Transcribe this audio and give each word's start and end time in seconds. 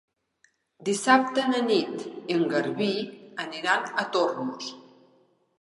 Dissabte 0.87 1.43
na 1.49 1.59
Nit 1.67 2.07
i 2.07 2.37
en 2.37 2.47
Garbí 2.55 2.89
aniran 3.47 3.89
a 4.05 4.11
Tormos. 4.17 4.73